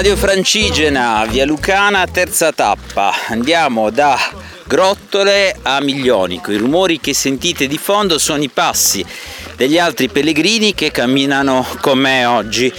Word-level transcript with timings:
Radio 0.00 0.16
Francigena, 0.16 1.26
via 1.28 1.44
Lucana, 1.44 2.06
terza 2.06 2.52
tappa. 2.52 3.12
Andiamo 3.28 3.90
da 3.90 4.18
Grottole 4.66 5.54
a 5.60 5.78
Miglionico. 5.82 6.52
I 6.52 6.56
rumori 6.56 7.00
che 7.00 7.12
sentite 7.12 7.66
di 7.66 7.76
fondo 7.76 8.16
sono 8.16 8.42
i 8.42 8.48
passi 8.48 9.04
degli 9.56 9.78
altri 9.78 10.08
pellegrini 10.08 10.72
che 10.72 10.90
camminano 10.90 11.66
con 11.82 11.98
me 11.98 12.24
oggi. 12.24 12.72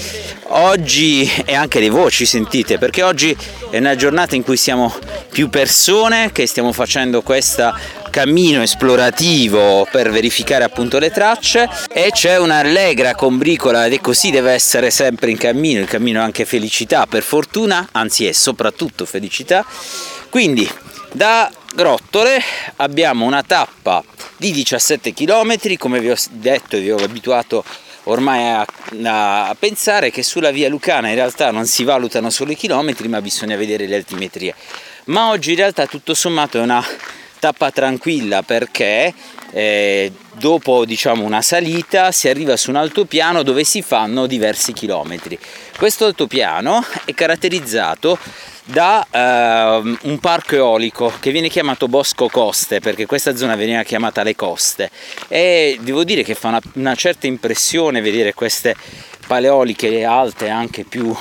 Oggi 0.54 1.32
e 1.46 1.54
anche 1.54 1.80
le 1.80 1.89
voci 1.89 2.26
sentite 2.26 2.80
perché 2.80 3.04
oggi 3.04 3.38
è 3.70 3.78
una 3.78 3.96
giornata 3.96 4.36
in 4.36 4.42
cui 4.42 4.58
siamo 4.58 4.92
più 5.30 5.48
persone 5.48 6.32
che 6.32 6.48
stiamo 6.48 6.72
facendo 6.74 7.22
questo 7.22 7.72
cammino 8.12 8.62
esplorativo 8.62 9.88
per 9.89 10.12
verificare 10.12 10.64
appunto 10.64 11.00
le 11.00 11.09
tracce 11.09 11.68
e 11.91 12.09
c'è 12.12 12.38
un'allegra 12.38 13.16
combricola 13.16 13.86
e 13.86 13.99
così 13.99 14.30
deve 14.30 14.52
essere 14.52 14.91
sempre 14.91 15.31
in 15.31 15.38
cammino, 15.38 15.80
il 15.80 15.88
cammino 15.88 16.20
è 16.20 16.23
anche 16.23 16.45
felicità 16.45 17.08
per 17.08 17.23
fortuna, 17.23 17.89
anzi 17.94 18.27
è 18.27 18.34
soprattutto 18.34 19.05
felicità. 19.05 19.66
Quindi 20.30 20.70
da 21.12 21.52
Grottole 21.73 22.39
abbiamo 22.76 23.26
una 23.26 23.41
tappa 23.41 24.03
di 24.38 24.52
17 24.52 25.14
km, 25.14 25.78
come 25.78 26.00
vi 26.00 26.12
ho 26.12 26.16
detto 26.31 26.75
e 26.75 26.81
vi 26.81 26.91
ho 26.91 26.98
abituato 26.98 27.64
ormai 28.03 28.50
a, 28.50 29.48
a, 29.50 29.55
pensare 29.58 30.12
che 30.12 30.23
sulla 30.23 30.52
via 30.52 30.70
Lucana 30.70 31.09
in 31.09 31.16
realtà 31.16 31.52
non 31.52 31.66
si 31.66 31.84
valutano 31.84 32.30
solo 32.30 32.52
i 32.52 32.55
chilometri 32.55 33.08
ma 33.08 33.22
bisogna 33.22 33.55
vedere 33.55 33.86
le 33.86 33.95
altimetrie 33.95 34.55
ma 35.05 35.30
oggi 35.30 35.52
in 35.52 35.58
realtà 35.58 35.86
tutto 35.86 36.14
sommato 36.14 36.58
è 36.58 36.62
una 36.62 36.84
tappa 37.41 37.72
tranquilla 37.72 38.44
perché 38.44 39.12
eh, 39.52 40.12
dopo 40.34 40.86
diciamo 40.86 41.26
una 41.26 41.41
salita 41.41 42.12
si 42.12 42.30
arriva 42.30 42.55
su 42.55 42.70
un 42.70 42.76
altopiano 42.76 43.41
dove 43.41 43.64
si 43.64 43.81
fanno 43.81 44.27
diversi 44.27 44.73
chilometri. 44.73 45.38
Questo 45.75 46.06
altopiano 46.06 46.86
è 47.03 47.16
caratterizzato 47.16 48.19
da 48.64 49.06
uh, 49.09 49.97
un 50.08 50.19
parco 50.19 50.56
eolico 50.56 51.12
che 51.19 51.31
viene 51.31 51.50
chiamato 51.50 51.88
Bosco 51.88 52.28
Coste 52.28 52.80
perché 52.80 53.08
questa 53.08 53.36
zona 53.36 53.56
veniva 53.56 53.81
chiamata 53.81 54.22
le 54.22 54.36
coste. 54.36 54.92
E 55.28 55.80
devo 55.81 56.03
dire 56.03 56.22
che 56.22 56.36
fa 56.36 56.50
una, 56.50 56.62
una 56.73 56.95
certa 56.95 57.25
impressione 57.25 58.02
vedere 58.02 58.36
queste 58.36 58.75
paleoliche 59.25 60.03
alte 60.03 60.47
anche 60.50 60.84
più 60.84 61.16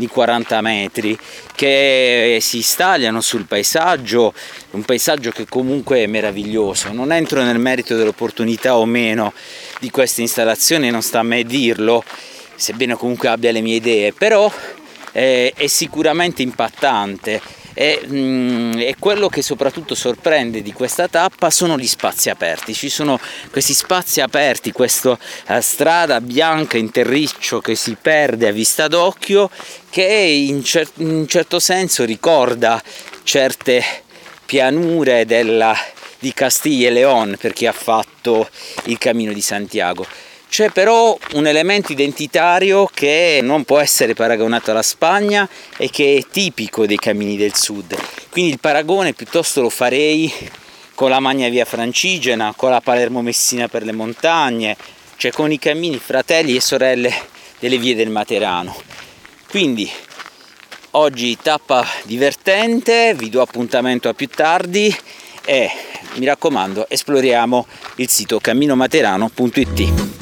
di 0.00 0.08
40 0.08 0.60
metri 0.62 1.16
che 1.54 2.38
si 2.40 2.62
stagliano 2.62 3.20
sul 3.20 3.44
paesaggio, 3.44 4.34
un 4.70 4.82
paesaggio 4.82 5.30
che 5.30 5.46
comunque 5.46 6.02
è 6.02 6.06
meraviglioso. 6.06 6.92
Non 6.92 7.12
entro 7.12 7.44
nel 7.44 7.58
merito 7.58 7.94
dell'opportunità 7.94 8.76
o 8.76 8.86
meno 8.86 9.32
di 9.78 9.90
questa 9.90 10.22
installazione, 10.22 10.90
non 10.90 11.02
sta 11.02 11.20
a 11.20 11.22
me 11.22 11.44
dirlo, 11.44 12.02
sebbene 12.56 12.96
comunque 12.96 13.28
abbia 13.28 13.52
le 13.52 13.60
mie 13.60 13.76
idee, 13.76 14.12
però 14.12 14.52
è, 15.12 15.52
è 15.54 15.66
sicuramente 15.68 16.42
impattante 16.42 17.59
e, 17.80 17.98
mm, 18.06 18.72
e, 18.76 18.96
quello 18.98 19.30
che 19.30 19.40
soprattutto 19.40 19.94
sorprende 19.94 20.60
di 20.60 20.70
questa 20.70 21.08
tappa 21.08 21.48
sono 21.48 21.78
gli 21.78 21.86
spazi 21.86 22.28
aperti. 22.28 22.74
Ci 22.74 22.90
sono 22.90 23.18
questi 23.50 23.72
spazi 23.72 24.20
aperti, 24.20 24.70
questa 24.70 25.12
uh, 25.12 25.60
strada 25.60 26.20
bianca 26.20 26.76
in 26.76 26.90
terriccio 26.90 27.60
che 27.60 27.74
si 27.74 27.96
perde 27.98 28.48
a 28.48 28.52
vista 28.52 28.86
d'occhio, 28.86 29.48
che 29.88 30.04
in, 30.04 30.62
cer- 30.62 30.92
in 30.96 31.08
un 31.08 31.26
certo 31.26 31.58
senso 31.58 32.04
ricorda 32.04 32.82
certe 33.22 33.82
pianure 34.44 35.24
della, 35.24 35.74
di 36.18 36.34
Castiglia 36.34 36.88
e 36.88 36.90
León 36.90 37.38
per 37.40 37.54
chi 37.54 37.64
ha 37.64 37.72
fatto 37.72 38.46
il 38.84 38.98
cammino 38.98 39.32
di 39.32 39.40
Santiago. 39.40 40.06
C'è 40.50 40.70
però 40.70 41.16
un 41.34 41.46
elemento 41.46 41.92
identitario 41.92 42.90
che 42.92 43.38
non 43.40 43.62
può 43.62 43.78
essere 43.78 44.14
paragonato 44.14 44.72
alla 44.72 44.82
Spagna 44.82 45.48
e 45.76 45.88
che 45.90 46.16
è 46.16 46.28
tipico 46.28 46.86
dei 46.86 46.96
cammini 46.96 47.36
del 47.36 47.54
sud. 47.54 47.96
Quindi 48.30 48.50
il 48.50 48.58
paragone 48.58 49.12
piuttosto 49.12 49.62
lo 49.62 49.70
farei 49.70 50.30
con 50.96 51.08
la 51.08 51.20
Magna 51.20 51.48
Via 51.48 51.64
Francigena, 51.64 52.52
con 52.56 52.70
la 52.70 52.80
Palermo 52.80 53.22
Messina 53.22 53.68
per 53.68 53.84
le 53.84 53.92
montagne, 53.92 54.76
cioè 55.16 55.30
con 55.30 55.52
i 55.52 55.58
cammini 55.60 55.98
fratelli 55.98 56.56
e 56.56 56.60
sorelle 56.60 57.14
delle 57.60 57.78
vie 57.78 57.94
del 57.94 58.10
Materano. 58.10 58.74
Quindi 59.48 59.88
oggi 60.90 61.38
tappa 61.40 61.86
divertente, 62.02 63.14
vi 63.14 63.30
do 63.30 63.40
appuntamento 63.40 64.08
a 64.08 64.14
più 64.14 64.26
tardi 64.26 64.92
e 65.44 65.70
mi 66.14 66.26
raccomando 66.26 66.86
esploriamo 66.88 67.66
il 67.96 68.08
sito 68.08 68.40
camminomaterano.it. 68.40 70.19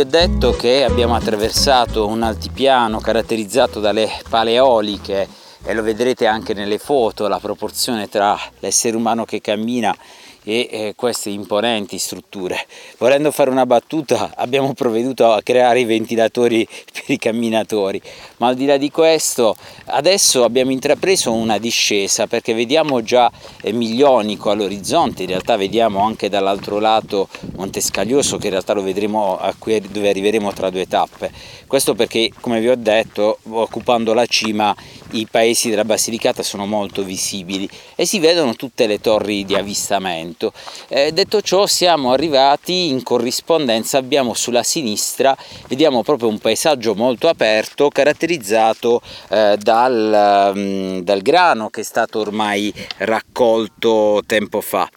ho 0.00 0.04
detto 0.04 0.52
che 0.52 0.82
abbiamo 0.82 1.14
attraversato 1.14 2.06
un 2.06 2.22
altipiano 2.22 3.00
caratterizzato 3.00 3.80
dalle 3.80 4.10
paleoliche 4.28 5.28
e 5.62 5.74
lo 5.74 5.82
vedrete 5.82 6.26
anche 6.26 6.54
nelle 6.54 6.78
foto, 6.78 7.28
la 7.28 7.38
proporzione 7.38 8.08
tra 8.08 8.38
l'essere 8.60 8.96
umano 8.96 9.26
che 9.26 9.42
cammina 9.42 9.94
e 10.50 10.68
eh, 10.68 10.92
queste 10.96 11.30
imponenti 11.30 11.96
strutture. 11.96 12.66
Volendo 12.98 13.30
fare 13.30 13.50
una 13.50 13.66
battuta, 13.66 14.32
abbiamo 14.34 14.74
provveduto 14.74 15.30
a 15.30 15.42
creare 15.42 15.78
i 15.78 15.84
ventilatori 15.84 16.66
per 16.92 17.04
i 17.06 17.18
camminatori, 17.18 18.02
ma 18.38 18.48
al 18.48 18.56
di 18.56 18.66
là 18.66 18.76
di 18.76 18.90
questo, 18.90 19.54
adesso 19.86 20.42
abbiamo 20.42 20.72
intrapreso 20.72 21.32
una 21.32 21.58
discesa 21.58 22.26
perché 22.26 22.52
vediamo 22.52 23.00
già 23.02 23.30
eh, 23.62 23.70
Miglionico 23.70 24.50
all'orizzonte, 24.50 25.22
in 25.22 25.28
realtà 25.28 25.56
vediamo 25.56 26.00
anche 26.00 26.28
dall'altro 26.28 26.80
lato 26.80 27.28
Montescaglioso 27.54 28.36
che 28.36 28.46
in 28.46 28.52
realtà 28.52 28.72
lo 28.72 28.82
vedremo 28.82 29.38
qui 29.58 29.80
dove 29.80 30.08
arriveremo 30.08 30.52
tra 30.52 30.70
due 30.70 30.88
tappe. 30.88 31.30
Questo 31.68 31.94
perché, 31.94 32.32
come 32.40 32.58
vi 32.58 32.68
ho 32.68 32.76
detto, 32.76 33.38
occupando 33.48 34.12
la 34.14 34.26
cima 34.26 34.74
i 35.12 35.26
paesi 35.30 35.70
della 35.70 35.84
Basilicata 35.84 36.42
sono 36.42 36.66
molto 36.66 37.02
visibili 37.02 37.68
e 37.94 38.04
si 38.06 38.18
vedono 38.18 38.54
tutte 38.54 38.86
le 38.86 39.00
torri 39.00 39.44
di 39.44 39.54
avvistamento. 39.54 40.39
Eh, 40.88 41.12
detto 41.12 41.42
ciò 41.42 41.66
siamo 41.66 42.12
arrivati 42.12 42.88
in 42.88 43.02
corrispondenza, 43.02 43.98
abbiamo 43.98 44.34
sulla 44.34 44.62
sinistra, 44.62 45.36
vediamo 45.68 46.02
proprio 46.02 46.28
un 46.28 46.38
paesaggio 46.38 46.94
molto 46.94 47.28
aperto 47.28 47.88
caratterizzato 47.88 49.02
eh, 49.28 49.56
dal, 49.60 50.52
um, 50.54 51.02
dal 51.02 51.20
grano 51.20 51.68
che 51.68 51.82
è 51.82 51.84
stato 51.84 52.20
ormai 52.20 52.72
raccolto 52.98 54.22
tempo 54.26 54.60
fa, 54.60 54.88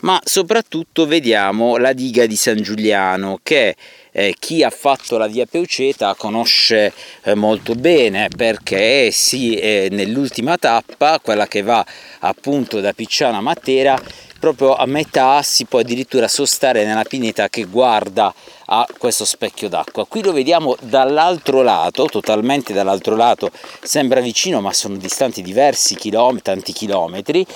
ma 0.00 0.20
soprattutto 0.24 1.06
vediamo 1.06 1.76
la 1.76 1.92
diga 1.92 2.26
di 2.26 2.36
San 2.36 2.62
Giuliano 2.62 3.38
che 3.42 3.76
eh, 4.16 4.34
chi 4.38 4.62
ha 4.62 4.70
fatto 4.70 5.18
la 5.18 5.26
via 5.26 5.44
Peuceta 5.44 6.14
conosce 6.14 6.90
eh, 7.22 7.34
molto 7.34 7.74
bene 7.74 8.28
perché 8.34 9.10
sì, 9.10 9.56
eh, 9.56 9.88
nell'ultima 9.90 10.56
tappa, 10.56 11.20
quella 11.20 11.46
che 11.46 11.60
va 11.60 11.84
appunto 12.20 12.80
da 12.80 12.94
Picciano 12.94 13.36
a 13.36 13.42
Matera, 13.42 14.00
proprio 14.38 14.74
a 14.74 14.86
metà 14.86 15.42
si 15.42 15.64
può 15.64 15.80
addirittura 15.80 16.28
sostare 16.28 16.84
nella 16.84 17.04
pineta 17.04 17.48
che 17.48 17.64
guarda 17.64 18.32
a 18.66 18.86
questo 18.98 19.24
specchio 19.24 19.68
d'acqua. 19.68 20.06
Qui 20.06 20.22
lo 20.22 20.32
vediamo 20.32 20.76
dall'altro 20.80 21.62
lato, 21.62 22.06
totalmente 22.06 22.72
dall'altro 22.72 23.16
lato, 23.16 23.50
sembra 23.82 24.20
vicino 24.20 24.60
ma 24.60 24.72
sono 24.72 24.96
distanti 24.96 25.42
diversi 25.42 25.94
chilometri, 25.94 26.42
tanti 26.42 26.72
chilometri. 26.72 27.46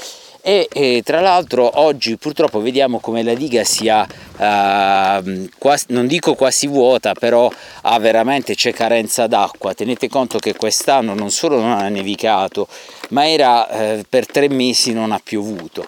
E, 0.42 0.69
e, 0.72 1.02
tra 1.04 1.20
l'altro 1.20 1.80
oggi 1.80 2.16
purtroppo 2.16 2.62
vediamo 2.62 2.98
come 2.98 3.22
la 3.22 3.34
diga 3.34 3.62
sia 3.62 4.00
uh, 4.02 5.48
quasi, 5.58 5.84
non 5.88 6.06
dico 6.06 6.34
quasi 6.34 6.66
vuota 6.66 7.12
però 7.12 7.50
ha 7.82 7.98
veramente 7.98 8.54
c'è 8.54 8.72
carenza 8.72 9.26
d'acqua. 9.26 9.74
Tenete 9.74 10.08
conto 10.08 10.38
che 10.38 10.56
quest'anno 10.56 11.12
non 11.12 11.30
solo 11.30 11.60
non 11.60 11.72
ha 11.72 11.88
nevicato 11.90 12.66
ma 13.10 13.28
era 13.28 13.66
uh, 13.69 14.02
per 14.08 14.24
tre 14.24 14.48
mesi 14.48 14.94
non 14.94 15.12
ha 15.12 15.20
piovuto 15.22 15.86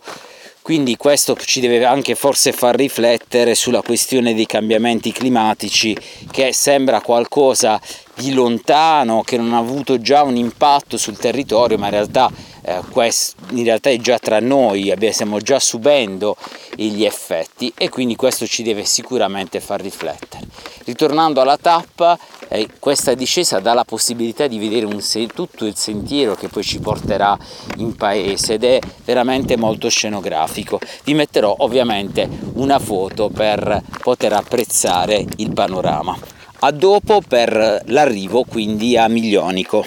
quindi 0.62 0.96
questo 0.96 1.36
ci 1.36 1.60
deve 1.60 1.84
anche 1.84 2.14
forse 2.14 2.52
far 2.52 2.76
riflettere 2.76 3.56
sulla 3.56 3.82
questione 3.82 4.32
dei 4.32 4.46
cambiamenti 4.46 5.10
climatici 5.10 5.96
che 6.30 6.52
sembra 6.52 7.00
qualcosa 7.00 7.80
di 8.14 8.32
lontano, 8.32 9.22
che 9.22 9.36
non 9.36 9.54
ha 9.54 9.58
avuto 9.58 10.00
già 10.00 10.22
un 10.22 10.36
impatto 10.36 10.96
sul 10.96 11.16
territorio, 11.16 11.78
ma 11.78 11.86
in 11.86 11.92
realtà, 11.92 12.30
eh, 12.62 12.80
quest, 12.90 13.34
in 13.50 13.64
realtà 13.64 13.90
è 13.90 13.96
già 13.96 14.18
tra 14.18 14.38
noi, 14.38 14.94
stiamo 15.10 15.40
già 15.40 15.58
subendo 15.58 16.36
gli 16.76 17.04
effetti 17.04 17.72
e 17.76 17.88
quindi 17.88 18.14
questo 18.14 18.46
ci 18.46 18.62
deve 18.62 18.84
sicuramente 18.84 19.60
far 19.60 19.80
riflettere. 19.80 20.46
Ritornando 20.84 21.40
alla 21.40 21.56
tappa, 21.56 22.18
eh, 22.52 22.68
questa 22.78 23.14
discesa 23.14 23.60
dà 23.60 23.72
la 23.72 23.84
possibilità 23.84 24.46
di 24.46 24.58
vedere 24.58 24.86
un, 24.86 25.00
tutto 25.34 25.64
il 25.64 25.74
sentiero 25.76 26.34
che 26.34 26.48
poi 26.48 26.62
ci 26.62 26.78
porterà 26.80 27.36
in 27.78 27.96
paese 27.96 28.54
ed 28.54 28.64
è 28.64 28.78
veramente 29.04 29.56
molto 29.56 29.88
scenografico. 29.88 30.78
Vi 31.04 31.14
metterò 31.14 31.54
ovviamente 31.58 32.28
una 32.54 32.78
foto 32.78 33.28
per 33.30 33.82
poter 34.02 34.34
apprezzare 34.34 35.24
il 35.36 35.52
panorama. 35.52 36.16
A 36.60 36.70
dopo 36.70 37.20
per 37.26 37.82
l'arrivo 37.86 38.44
quindi 38.44 38.96
a 38.96 39.08
Miglionico. 39.08 39.84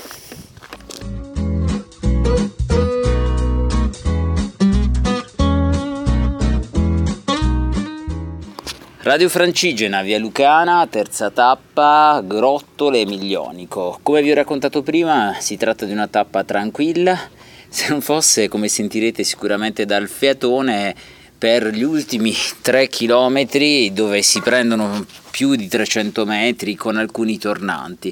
Radio 9.06 9.30
Francigena, 9.30 10.02
via 10.02 10.18
Lucana, 10.18 10.88
terza 10.88 11.30
tappa, 11.30 12.24
Grottole 12.26 13.06
Miglionico. 13.06 14.00
Come 14.02 14.24
vi 14.24 14.32
ho 14.32 14.34
raccontato 14.34 14.82
prima, 14.82 15.36
si 15.40 15.58
tratta 15.58 15.86
di 15.86 15.92
una 15.92 16.08
tappa 16.08 16.44
tranquilla, 16.44 17.16
se 17.70 17.90
non 17.90 18.02
fosse, 18.02 18.48
come 18.48 18.68
sentirete 18.68 19.24
sicuramente 19.24 19.86
dal 19.86 20.08
fiatone, 20.08 20.96
per 21.38 21.68
gli 21.68 21.84
ultimi 21.84 22.34
3 22.64 22.88
km 22.88 23.46
dove 23.92 24.24
si 24.24 24.42
prendono 24.42 25.06
più 25.30 25.54
di 25.54 25.68
300 25.68 26.26
metri 26.26 26.74
con 26.74 26.98
alcuni 26.98 27.38
tornanti. 27.38 28.12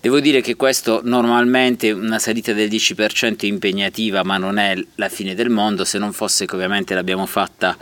Devo 0.00 0.18
dire 0.18 0.40
che 0.40 0.56
questo 0.56 1.00
normalmente 1.04 1.92
una 1.92 2.18
salita 2.18 2.52
del 2.52 2.68
10% 2.68 3.42
è 3.42 3.46
impegnativa, 3.46 4.24
ma 4.24 4.36
non 4.36 4.58
è 4.58 4.74
la 4.96 5.08
fine 5.08 5.36
del 5.36 5.50
mondo, 5.50 5.84
se 5.84 5.98
non 5.98 6.12
fosse 6.12 6.44
che 6.44 6.56
ovviamente 6.56 6.92
l'abbiamo 6.92 7.24
fatta 7.24 7.76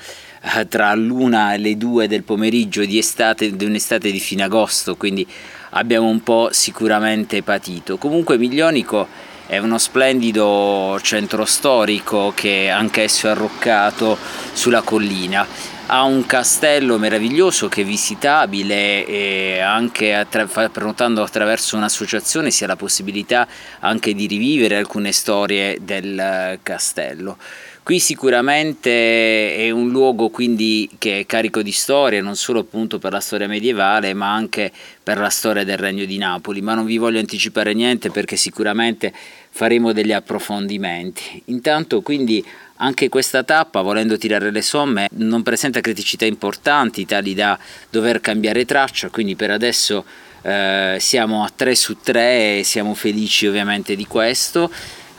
tra 0.68 0.92
l'una 0.94 1.54
e 1.54 1.58
le 1.58 1.76
due 1.76 2.08
del 2.08 2.24
pomeriggio 2.24 2.84
di 2.84 2.98
estate, 2.98 3.54
di 3.54 3.64
un'estate 3.64 4.10
di 4.10 4.18
fine 4.18 4.42
agosto, 4.42 4.96
quindi 4.96 5.26
abbiamo 5.70 6.08
un 6.08 6.22
po' 6.22 6.48
sicuramente 6.50 7.42
patito. 7.42 7.96
Comunque 7.96 8.38
Miglionico 8.38 9.06
è 9.46 9.58
uno 9.58 9.78
splendido 9.78 10.98
centro 11.02 11.44
storico 11.44 12.32
che 12.34 12.70
anch'esso 12.70 13.28
è 13.28 13.30
arroccato 13.30 14.16
sulla 14.52 14.82
collina. 14.82 15.46
Ha 15.84 16.04
un 16.04 16.24
castello 16.24 16.96
meraviglioso 16.96 17.68
che 17.68 17.82
è 17.82 17.84
visitabile 17.84 19.04
e 19.04 19.60
anche 19.60 20.14
attra- 20.14 20.46
prenotando 20.46 21.22
attraverso 21.22 21.76
un'associazione 21.76 22.50
si 22.50 22.64
ha 22.64 22.66
la 22.66 22.76
possibilità 22.76 23.46
anche 23.80 24.14
di 24.14 24.26
rivivere 24.26 24.78
alcune 24.78 25.12
storie 25.12 25.78
del 25.82 26.58
castello. 26.62 27.36
Qui 27.84 27.98
sicuramente 27.98 29.56
è 29.56 29.70
un 29.70 29.90
luogo 29.90 30.28
quindi 30.28 30.88
che 30.98 31.18
è 31.18 31.26
carico 31.26 31.62
di 31.62 31.72
storia, 31.72 32.22
non 32.22 32.36
solo 32.36 32.60
appunto 32.60 33.00
per 33.00 33.10
la 33.10 33.18
storia 33.18 33.48
medievale, 33.48 34.14
ma 34.14 34.32
anche 34.32 34.70
per 35.02 35.18
la 35.18 35.30
storia 35.30 35.64
del 35.64 35.78
Regno 35.78 36.04
di 36.04 36.16
Napoli, 36.16 36.60
ma 36.60 36.74
non 36.74 36.84
vi 36.84 36.96
voglio 36.96 37.18
anticipare 37.18 37.74
niente 37.74 38.10
perché 38.10 38.36
sicuramente 38.36 39.12
faremo 39.50 39.92
degli 39.92 40.12
approfondimenti. 40.12 41.42
Intanto 41.46 42.02
quindi 42.02 42.44
anche 42.76 43.08
questa 43.08 43.42
tappa, 43.42 43.80
volendo 43.80 44.16
tirare 44.16 44.52
le 44.52 44.62
somme, 44.62 45.08
non 45.14 45.42
presenta 45.42 45.80
criticità 45.80 46.24
importanti 46.24 47.04
tali 47.04 47.34
da 47.34 47.58
dover 47.90 48.20
cambiare 48.20 48.64
traccia, 48.64 49.08
quindi 49.08 49.34
per 49.34 49.50
adesso 49.50 50.04
eh, 50.42 50.98
siamo 51.00 51.42
a 51.42 51.50
3 51.54 51.74
su 51.74 51.96
3 52.00 52.58
e 52.58 52.62
siamo 52.62 52.94
felici 52.94 53.48
ovviamente 53.48 53.96
di 53.96 54.06
questo 54.06 54.70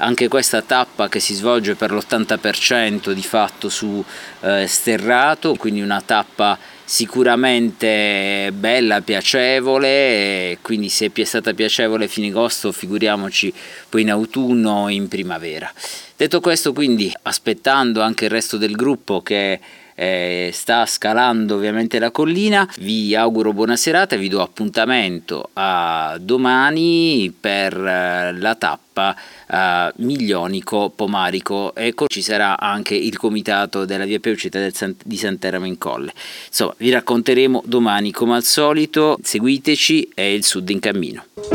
anche 0.04 0.28
questa 0.28 0.62
tappa 0.62 1.08
che 1.08 1.20
si 1.20 1.34
svolge 1.34 1.76
per 1.76 1.92
l'80% 1.92 3.12
di 3.12 3.22
fatto 3.22 3.70
su 3.70 4.04
eh, 4.42 4.68
sterrato, 4.68 5.56
quindi 5.56 5.82
una 5.82 6.02
tappa 6.02 6.58
sicuramente 6.86 8.52
bella, 8.54 9.02
piacevole, 9.02 10.58
quindi 10.62 10.90
se 10.90 11.12
è 11.14 11.24
stata 11.24 11.54
piacevole 11.54 12.08
fine 12.08 12.28
agosto 12.28 12.72
figuriamoci 12.72 13.54
poi 13.88 14.02
in 14.02 14.12
autunno 14.12 14.84
o 14.84 14.90
in 14.90 15.08
primavera. 15.08 15.72
Detto 16.16 16.40
questo 16.42 16.74
quindi 16.74 17.12
aspettando 17.24 18.02
anche 18.02 18.26
il 18.26 18.32
resto 18.32 18.58
del 18.58 18.76
gruppo 18.76 19.22
che 19.22 19.60
eh, 19.96 20.50
sta 20.54 20.86
scalando 20.86 21.56
ovviamente 21.56 22.00
la 22.00 22.12
collina. 22.12 22.68
Vi 22.80 23.16
auguro 23.16 23.54
buona 23.54 23.76
serata, 23.76 24.16
vi 24.16 24.30
do 24.30 24.42
appuntamento 24.42 25.50
a 25.54 26.18
domani 26.20 27.34
per 27.38 27.74
eh, 27.74 28.34
la 28.38 28.56
tappa 28.56 29.16
eh, 29.48 29.92
Miglionico 29.98 30.92
Pomarico. 30.96 31.76
Ecco, 31.76 32.08
ci 32.08 32.22
sarà 32.22 32.60
anche 32.60 32.96
il 32.96 33.18
comitato 33.18 33.86
della 33.86 34.06
via 34.06 34.20
Peucita 34.20 34.60
San, 34.72 34.96
di 35.04 35.18
Santeramo 35.18 35.66
in 35.66 35.78
Colle. 35.78 36.14
Insomma, 36.48 36.74
vi 36.78 36.90
racconteremo 36.90 37.64
domani 37.66 38.12
come 38.12 38.36
al 38.36 38.44
solito. 38.44 39.18
Seguiteci, 39.22 40.12
è 40.14 40.22
il 40.22 40.44
Sud 40.44 40.70
in 40.70 40.80
cammino. 40.80 41.53